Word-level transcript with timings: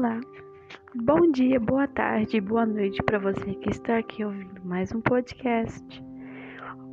Olá, 0.00 0.18
bom 0.94 1.30
dia, 1.30 1.60
boa 1.60 1.86
tarde, 1.86 2.40
boa 2.40 2.64
noite 2.64 3.02
para 3.02 3.18
você 3.18 3.54
que 3.56 3.68
está 3.68 3.98
aqui 3.98 4.24
ouvindo 4.24 4.64
mais 4.64 4.90
um 4.94 5.00
podcast. 5.02 5.84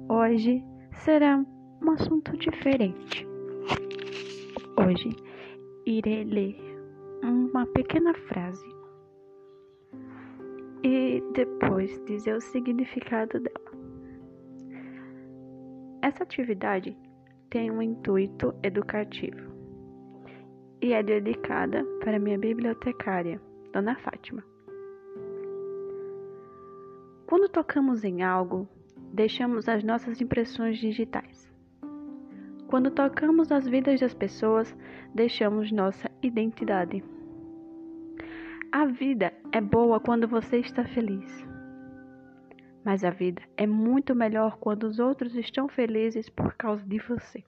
Hoje 0.09 0.61
será 0.91 1.37
um 1.81 1.91
assunto 1.91 2.35
diferente. 2.35 3.25
Hoje 4.75 5.15
irei 5.85 6.25
ler 6.25 6.59
uma 7.23 7.65
pequena 7.67 8.13
frase 8.13 8.67
e 10.83 11.23
depois 11.33 12.03
dizer 12.03 12.35
o 12.35 12.41
significado 12.41 13.39
dela. 13.39 13.71
Essa 16.01 16.23
atividade 16.23 16.93
tem 17.49 17.71
um 17.71 17.81
intuito 17.81 18.53
educativo 18.61 19.56
e 20.81 20.93
é 20.93 21.01
dedicada 21.01 21.83
para 21.99 22.19
minha 22.19 22.37
bibliotecária, 22.37 23.41
Dona 23.73 23.95
Fátima. 23.95 24.43
Quando 27.25 27.49
tocamos 27.49 28.03
em 28.03 28.23
algo, 28.23 28.67
deixamos 29.13 29.67
as 29.67 29.83
nossas 29.83 30.21
impressões 30.21 30.77
digitais. 30.77 31.51
Quando 32.67 32.91
tocamos 32.91 33.51
as 33.51 33.67
vidas 33.67 33.99
das 33.99 34.13
pessoas, 34.13 34.75
deixamos 35.13 35.71
nossa 35.71 36.09
identidade. 36.21 37.03
A 38.71 38.85
vida 38.85 39.33
é 39.51 39.61
boa 39.61 39.99
quando 39.99 40.27
você 40.27 40.57
está 40.59 40.83
feliz. 40.85 41.47
Mas 42.83 43.03
a 43.03 43.09
vida 43.09 43.41
é 43.57 43.65
muito 43.65 44.13
melhor 44.13 44.57
quando 44.57 44.83
os 44.83 44.99
outros 44.99 45.35
estão 45.35 45.67
felizes 45.67 46.29
por 46.29 46.53
causa 46.55 46.85
de 46.85 46.99
você. 46.99 47.43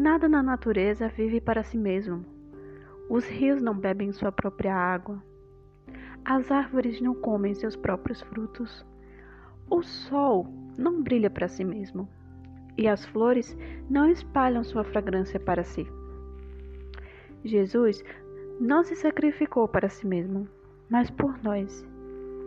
Nada 0.00 0.30
na 0.30 0.42
natureza 0.42 1.08
vive 1.08 1.42
para 1.42 1.62
si 1.62 1.76
mesmo. 1.76 2.24
Os 3.10 3.28
rios 3.28 3.60
não 3.60 3.74
bebem 3.74 4.10
sua 4.12 4.32
própria 4.32 4.74
água. 4.74 5.22
As 6.24 6.50
árvores 6.50 7.02
não 7.02 7.14
comem 7.14 7.54
seus 7.54 7.76
próprios 7.76 8.22
frutos. 8.22 8.82
O 9.68 9.82
sol 9.82 10.46
não 10.78 11.02
brilha 11.02 11.28
para 11.28 11.48
si 11.48 11.64
mesmo. 11.64 12.08
E 12.78 12.88
as 12.88 13.04
flores 13.04 13.54
não 13.90 14.08
espalham 14.08 14.64
sua 14.64 14.84
fragrância 14.84 15.38
para 15.38 15.64
si. 15.64 15.86
Jesus 17.44 18.02
não 18.58 18.82
se 18.82 18.96
sacrificou 18.96 19.68
para 19.68 19.90
si 19.90 20.06
mesmo, 20.06 20.48
mas 20.88 21.10
por 21.10 21.38
nós. 21.42 21.86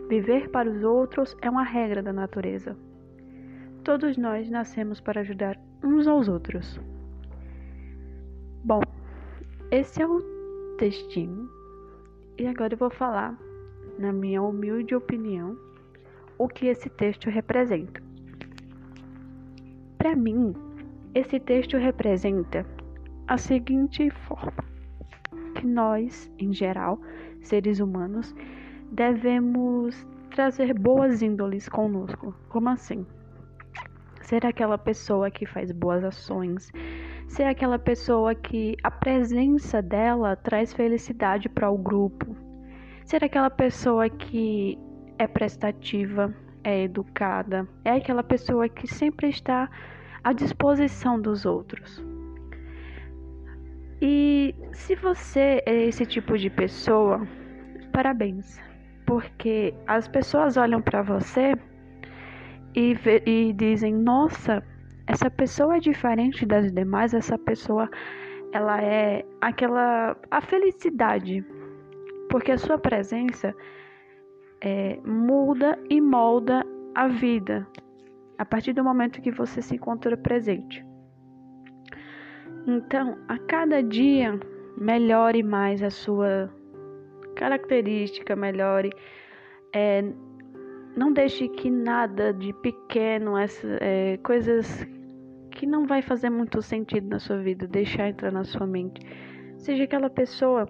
Viver 0.08 0.50
para 0.50 0.68
os 0.68 0.82
outros 0.82 1.36
é 1.40 1.48
uma 1.48 1.62
regra 1.62 2.02
da 2.02 2.12
natureza. 2.12 2.76
Todos 3.84 4.16
nós 4.16 4.50
nascemos 4.50 5.00
para 5.00 5.20
ajudar 5.20 5.56
uns 5.84 6.08
aos 6.08 6.26
outros. 6.26 6.80
Bom, 8.64 8.80
esse 9.70 10.00
é 10.00 10.06
o 10.06 10.22
textinho 10.78 11.50
e 12.38 12.46
agora 12.46 12.72
eu 12.72 12.78
vou 12.78 12.88
falar, 12.88 13.38
na 13.98 14.10
minha 14.10 14.42
humilde 14.42 14.94
opinião, 14.94 15.54
o 16.38 16.48
que 16.48 16.68
esse 16.68 16.88
texto 16.88 17.28
representa. 17.28 18.02
Para 19.98 20.16
mim, 20.16 20.54
esse 21.14 21.38
texto 21.38 21.76
representa 21.76 22.64
a 23.28 23.36
seguinte 23.36 24.08
forma: 24.26 24.64
que 25.56 25.66
nós, 25.66 26.32
em 26.38 26.50
geral, 26.50 26.98
seres 27.42 27.80
humanos, 27.80 28.34
devemos 28.90 30.06
trazer 30.30 30.72
boas 30.72 31.20
índoles 31.20 31.68
conosco. 31.68 32.34
Como 32.48 32.70
assim? 32.70 33.06
Ser 34.22 34.46
aquela 34.46 34.78
pessoa 34.78 35.30
que 35.30 35.44
faz 35.44 35.70
boas 35.70 36.02
ações, 36.02 36.72
ser 37.34 37.46
aquela 37.46 37.80
pessoa 37.80 38.32
que 38.32 38.76
a 38.80 38.92
presença 38.92 39.82
dela 39.82 40.36
traz 40.36 40.72
felicidade 40.72 41.48
para 41.48 41.68
o 41.68 41.76
grupo, 41.76 42.36
ser 43.04 43.24
aquela 43.24 43.50
pessoa 43.50 44.08
que 44.08 44.78
é 45.18 45.26
prestativa, 45.26 46.32
é 46.62 46.84
educada, 46.84 47.66
é 47.84 47.90
aquela 47.90 48.22
pessoa 48.22 48.68
que 48.68 48.86
sempre 48.86 49.28
está 49.28 49.68
à 50.22 50.32
disposição 50.32 51.20
dos 51.20 51.44
outros. 51.44 52.00
E 54.00 54.54
se 54.72 54.94
você 54.94 55.60
é 55.66 55.86
esse 55.86 56.06
tipo 56.06 56.38
de 56.38 56.48
pessoa, 56.48 57.26
parabéns, 57.92 58.60
porque 59.04 59.74
as 59.88 60.06
pessoas 60.06 60.56
olham 60.56 60.80
para 60.80 61.02
você 61.02 61.54
e, 62.76 62.96
e 63.26 63.52
dizem: 63.52 63.92
Nossa, 63.92 64.62
essa 65.06 65.30
pessoa 65.30 65.76
é 65.76 65.80
diferente 65.80 66.46
das 66.46 66.72
demais, 66.72 67.14
essa 67.14 67.38
pessoa 67.38 67.90
ela 68.52 68.82
é 68.82 69.24
aquela 69.40 70.16
a 70.30 70.40
felicidade, 70.40 71.44
porque 72.30 72.52
a 72.52 72.58
sua 72.58 72.78
presença 72.78 73.54
é, 74.60 74.98
muda 75.04 75.78
e 75.90 76.00
molda 76.00 76.64
a 76.94 77.08
vida 77.08 77.66
a 78.38 78.44
partir 78.44 78.72
do 78.72 78.82
momento 78.82 79.20
que 79.20 79.30
você 79.30 79.60
se 79.60 79.74
encontra 79.74 80.16
presente. 80.16 80.84
Então, 82.66 83.18
a 83.28 83.38
cada 83.38 83.82
dia 83.82 84.38
melhore 84.78 85.42
mais 85.42 85.82
a 85.82 85.90
sua 85.90 86.50
característica, 87.36 88.34
melhore. 88.34 88.90
É, 89.72 90.02
não 90.96 91.12
deixe 91.12 91.48
que 91.48 91.70
nada 91.70 92.32
de 92.32 92.52
pequeno, 92.52 93.36
essa, 93.36 93.66
é, 93.80 94.16
coisas 94.18 94.86
que 95.50 95.66
não 95.66 95.86
vai 95.86 96.02
fazer 96.02 96.30
muito 96.30 96.60
sentido 96.62 97.08
na 97.08 97.18
sua 97.18 97.38
vida, 97.38 97.66
deixar 97.66 98.08
entrar 98.08 98.32
na 98.32 98.44
sua 98.44 98.66
mente. 98.66 99.00
Seja 99.56 99.84
aquela 99.84 100.10
pessoa 100.10 100.68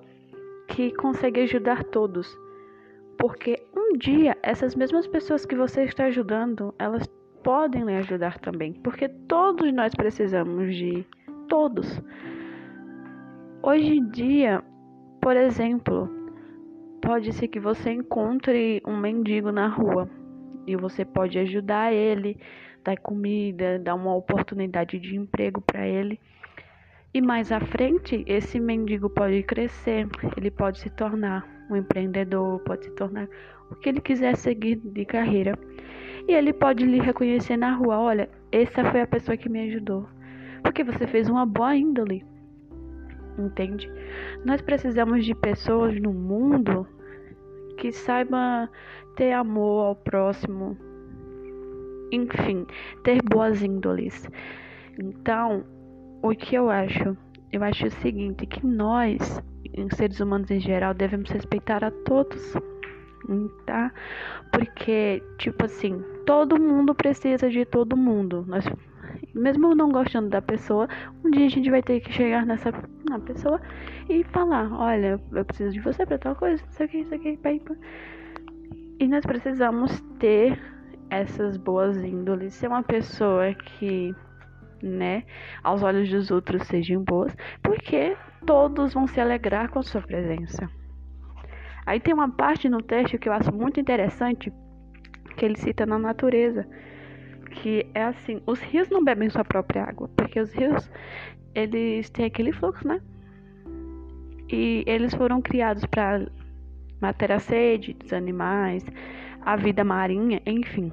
que 0.69 0.93
consegue 0.95 1.41
ajudar 1.41 1.85
todos. 1.85 2.39
Porque 3.19 3.63
um 3.75 3.97
dia 3.97 4.37
essas 4.43 4.75
mesmas 4.75 5.07
pessoas 5.07 5.47
que 5.47 5.55
você 5.55 5.85
está 5.85 6.07
ajudando, 6.07 6.75
elas 6.79 7.07
podem 7.43 7.85
lhe 7.85 7.95
ajudar 7.97 8.39
também, 8.39 8.73
porque 8.73 9.09
todos 9.09 9.73
nós 9.73 9.95
precisamos 9.95 10.75
de 10.75 11.07
todos. 11.49 12.01
Hoje 13.63 13.97
em 13.97 14.09
dia, 14.11 14.63
por 15.21 15.37
exemplo, 15.37 16.11
pode 17.05 17.33
ser 17.35 17.49
que 17.49 17.61
você 17.61 17.93
encontre 17.93 18.83
um 18.87 18.97
mendigo 18.97 19.53
na 19.53 19.69
rua 19.69 20.09
e 20.67 20.75
você 20.75 21.05
pode 21.05 21.39
ajudar 21.39 21.93
ele, 21.93 22.39
dar 22.83 22.97
comida, 22.97 23.79
dar 23.79 23.95
uma 23.95 24.15
oportunidade 24.17 24.99
de 24.99 25.15
emprego 25.15 25.61
para 25.61 25.87
ele. 25.87 26.19
E 27.13 27.21
mais 27.21 27.53
à 27.53 27.61
frente, 27.61 28.25
esse 28.27 28.59
mendigo 28.59 29.11
pode 29.11 29.43
crescer, 29.43 30.09
ele 30.37 30.51
pode 30.51 30.81
se 30.81 30.91
tornar 30.91 31.47
um 31.71 31.77
empreendedor, 31.77 32.59
pode 32.61 32.87
se 32.87 32.91
tornar 32.93 33.29
o 33.71 33.75
que 33.77 33.91
ele 33.91 34.01
quiser 34.01 34.35
seguir 34.37 34.77
de 34.77 35.05
carreira. 35.05 35.59
E 36.27 36.33
ele 36.33 36.53
pode 36.53 36.85
lhe 36.85 37.01
reconhecer 37.01 37.57
na 37.57 37.75
rua: 37.75 37.99
olha, 37.99 38.31
essa 38.51 38.83
foi 38.91 39.03
a 39.03 39.07
pessoa 39.07 39.37
que 39.37 39.49
me 39.49 39.61
ajudou. 39.69 40.09
Porque 40.63 40.83
você 40.83 41.07
fez 41.07 41.29
uma 41.29 41.45
boa 41.45 41.77
índole. 41.77 42.25
Entende? 43.39 43.91
Nós 44.45 44.61
precisamos 44.61 45.25
de 45.25 45.35
pessoas 45.35 46.01
no 46.01 46.13
mundo 46.13 46.87
que 47.77 47.91
saibam 47.91 48.69
ter 49.17 49.33
amor 49.33 49.87
ao 49.87 49.97
próximo, 49.97 50.77
enfim, 52.13 52.67
ter 53.03 53.21
boas 53.23 53.63
índoles. 53.63 54.29
Então, 54.99 55.65
o 56.23 56.31
que 56.31 56.55
eu 56.55 56.71
acho? 56.71 57.17
Eu 57.53 57.63
acho 57.63 57.87
o 57.87 57.91
seguinte, 57.91 58.47
que 58.47 58.65
nós, 58.67 59.43
seres 59.97 60.21
humanos 60.21 60.51
em 60.51 60.61
geral, 60.61 60.95
devemos 60.95 61.31
respeitar 61.31 61.85
a 61.85 61.91
todos, 61.91 62.55
tá? 63.67 63.93
Porque, 64.53 65.23
tipo 65.39 65.65
assim, 65.65 66.03
todo 66.27 66.61
mundo 66.61 66.95
precisa 66.95 67.49
de 67.51 67.65
todo 67.65 67.97
mundo. 67.97 68.45
Nós, 68.47 68.65
mesmo 69.35 69.75
não 69.75 69.91
gostando 69.91 70.29
da 70.29 70.41
pessoa, 70.41 70.89
um 71.25 71.31
dia 71.31 71.47
a 71.47 71.51
gente 71.51 71.71
vai 71.71 71.83
ter 71.83 72.01
que 72.01 72.13
chegar 72.13 72.47
nessa 72.47 72.73
na 73.09 73.19
pessoa 73.19 73.61
e 74.09 74.25
falar, 74.25 74.73
olha, 74.73 75.21
eu 75.33 75.45
preciso 75.45 75.73
de 75.73 75.81
você 75.81 76.07
para 76.07 76.19
tal 76.19 76.37
coisa, 76.37 76.63
isso 76.71 76.83
aqui, 76.83 76.99
isso 76.99 77.15
aqui, 77.15 77.37
pai. 77.37 77.61
E 78.99 79.09
nós 79.09 79.25
precisamos 79.27 80.01
ter 80.19 80.59
essas 81.11 81.57
boas 81.57 81.97
índoles, 82.03 82.55
ser 82.55 82.69
uma 82.69 82.83
pessoa 82.83 83.53
que, 83.55 84.15
né, 84.83 85.25
aos 85.63 85.83
olhos 85.83 86.09
dos 86.11 86.31
outros 86.31 86.67
sejam 86.67 87.03
boas, 87.03 87.37
porque 87.63 88.17
todos 88.47 88.95
vão 88.95 89.07
se 89.07 89.21
alegrar 89.21 89.71
com 89.71 89.81
a 89.81 89.83
sua 89.83 90.01
presença. 90.01 90.69
Aí 91.87 92.01
tem 92.01 92.15
uma 92.15 92.31
parte 92.31 92.69
no 92.69 92.83
texto 92.83 93.19
que 93.19 93.29
eu 93.29 93.33
acho 93.33 93.53
muito 93.53 93.79
interessante, 93.79 94.53
que 95.37 95.45
ele 95.45 95.57
cita 95.57 95.85
na 95.85 95.99
natureza, 95.99 96.67
que 97.55 97.87
é 97.95 98.05
assim, 98.05 98.43
os 98.47 98.61
rios 98.61 98.89
não 98.91 99.03
bebem 99.03 99.31
sua 99.31 99.45
própria 99.45 99.85
água, 99.85 100.09
porque 100.17 100.41
os 100.41 100.53
rios, 100.53 100.91
eles 101.55 102.11
têm 102.11 102.27
aquele 102.27 102.53
fluxo, 102.53 102.87
né? 102.87 103.01
E 104.51 104.85
eles 104.87 105.15
foram 105.15 105.41
criados 105.41 105.85
para 105.87 106.27
matar 107.01 107.33
a 107.33 107.39
sede 107.39 107.95
dos 107.95 108.13
animais, 108.13 108.85
a 109.43 109.57
vida 109.57 109.83
marinha, 109.85 110.41
enfim. 110.47 110.93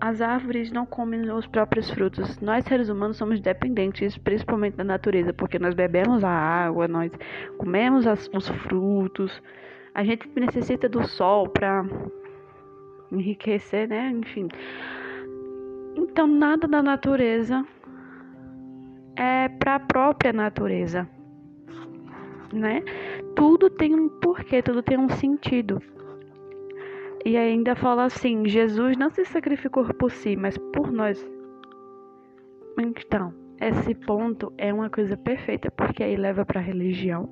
as 0.00 0.20
árvores 0.20 0.70
não 0.70 0.86
comem 0.86 1.30
os 1.30 1.46
próprios 1.46 1.90
frutos. 1.90 2.38
Nós, 2.40 2.64
seres 2.64 2.88
humanos, 2.88 3.16
somos 3.16 3.40
dependentes, 3.40 4.16
principalmente 4.16 4.76
da 4.76 4.84
natureza, 4.84 5.32
porque 5.32 5.58
nós 5.58 5.74
bebemos 5.74 6.22
a 6.22 6.30
água, 6.30 6.86
nós 6.86 7.10
comemos 7.56 8.06
as, 8.06 8.28
os 8.32 8.48
frutos. 8.48 9.42
A 9.94 10.04
gente 10.04 10.28
necessita 10.36 10.88
do 10.88 11.06
sol 11.06 11.48
para 11.48 11.84
enriquecer, 13.12 13.88
né? 13.88 14.10
Enfim. 14.10 14.48
Então, 15.96 16.26
nada 16.26 16.66
da 16.68 16.82
natureza 16.82 17.64
é 19.16 19.48
para 19.48 19.76
a 19.76 19.80
própria 19.80 20.32
natureza, 20.32 21.08
né? 22.52 22.82
Tudo 23.34 23.68
tem 23.68 23.94
um 23.94 24.08
porquê, 24.08 24.62
tudo 24.62 24.82
tem 24.82 24.98
um 24.98 25.08
sentido. 25.08 25.82
E 27.24 27.36
ainda 27.36 27.74
fala 27.74 28.04
assim: 28.04 28.46
Jesus 28.46 28.96
não 28.96 29.10
se 29.10 29.24
sacrificou 29.24 29.84
por 29.94 30.10
si, 30.10 30.36
mas 30.36 30.56
por 30.56 30.92
nós. 30.92 31.28
Então, 32.78 33.34
esse 33.60 33.92
ponto 33.92 34.52
é 34.56 34.72
uma 34.72 34.88
coisa 34.88 35.16
perfeita, 35.16 35.70
porque 35.72 36.04
aí 36.04 36.16
leva 36.16 36.44
para 36.46 36.60
a 36.60 36.62
religião, 36.62 37.28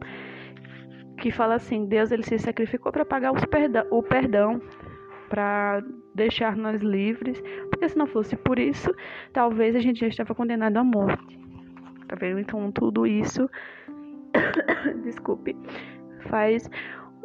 que 1.18 1.30
fala 1.30 1.54
assim: 1.54 1.86
Deus 1.86 2.10
ele 2.10 2.24
se 2.24 2.38
sacrificou 2.38 2.90
para 2.90 3.04
pagar 3.04 3.32
perdão, 3.48 3.86
o 3.90 4.02
perdão, 4.02 4.60
para 5.28 5.82
deixar 6.14 6.56
nós 6.56 6.80
livres, 6.80 7.42
porque 7.70 7.88
se 7.88 7.96
não 7.96 8.06
fosse 8.06 8.36
por 8.36 8.58
isso, 8.58 8.94
talvez 9.32 9.74
a 9.76 9.80
gente 9.80 10.00
já 10.00 10.08
estava 10.08 10.34
condenado 10.34 10.76
à 10.76 10.84
morte. 10.84 11.38
Tá 12.08 12.16
vendo? 12.16 12.38
Então, 12.38 12.70
tudo 12.70 13.06
isso, 13.06 13.50
desculpe, 15.02 15.56
faz 16.28 16.70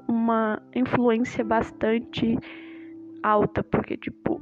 uma 0.08 0.62
influência 0.76 1.44
bastante 1.44 2.38
alta, 3.24 3.64
porque 3.64 3.96
tipo, 3.98 4.42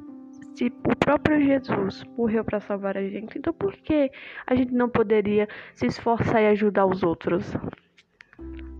se 0.56 0.66
o 0.66 0.96
próprio 0.96 1.42
Jesus 1.42 2.04
morreu 2.18 2.44
para 2.44 2.60
salvar 2.60 2.98
a 2.98 3.08
gente, 3.08 3.38
então 3.38 3.54
por 3.54 3.74
que 3.78 4.12
a 4.48 4.56
gente 4.56 4.74
não 4.74 4.90
poderia 4.90 5.48
se 5.76 5.86
esforçar 5.86 6.42
e 6.42 6.48
ajudar 6.48 6.86
os 6.86 7.04
outros? 7.04 7.54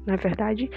Não 0.06 0.14
é 0.14 0.18
verdade? 0.18 0.70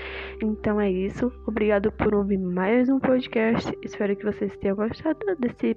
Então 0.42 0.80
é 0.80 0.90
isso. 0.90 1.32
Obrigado 1.46 1.90
por 1.92 2.14
ouvir 2.14 2.38
mais 2.38 2.88
um 2.88 2.98
podcast. 2.98 3.76
Espero 3.82 4.16
que 4.16 4.24
vocês 4.24 4.56
tenham 4.58 4.76
gostado 4.76 5.18
desse 5.38 5.76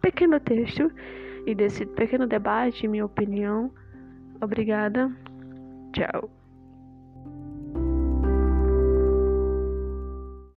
pequeno 0.00 0.40
texto 0.40 0.90
e 1.46 1.54
desse 1.54 1.86
pequeno 1.86 2.26
debate, 2.26 2.88
minha 2.88 3.04
opinião. 3.04 3.72
Obrigada. 4.40 5.10
Tchau. 5.92 6.39